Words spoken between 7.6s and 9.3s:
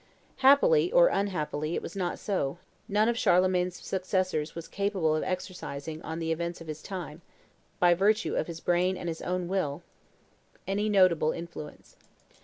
by virtue of his brain and his